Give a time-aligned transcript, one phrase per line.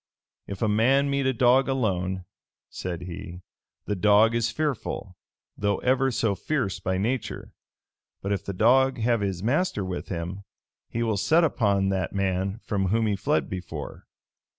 [0.27, 2.25] [*] "If a man meet a dog alone,"
[2.71, 3.43] said he,
[3.85, 5.15] "the dog is fearful,
[5.55, 7.53] though ever so fierce by nature:
[8.23, 10.43] but if the dog have his master with him,
[10.89, 14.07] he will set upon that man from whom he fled before.